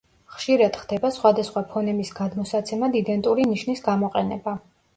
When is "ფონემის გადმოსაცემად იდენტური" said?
1.75-3.49